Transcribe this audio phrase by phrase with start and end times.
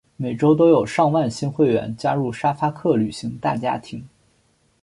[0.17, 4.03] 每周都有上万新会员加入沙发客旅行大家庭。